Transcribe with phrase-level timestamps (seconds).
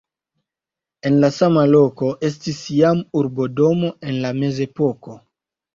[1.09, 5.25] En la sama loko estis jam urbodomo en la mezepoko.